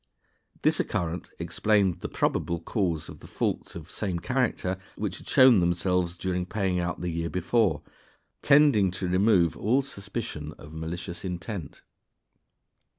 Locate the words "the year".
7.01-7.29